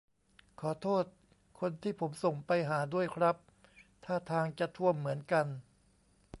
[0.61, 1.05] ขอโทษ
[1.59, 3.35] คนที่ผมส่งไปหาด้วยครับ
[4.05, 5.45] ท่าทางจะท่วมเหมือนกัน